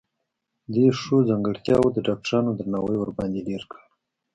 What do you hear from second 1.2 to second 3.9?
ځانګرتياوو د ډاکټرانو درناوی ورباندې ډېر کړ.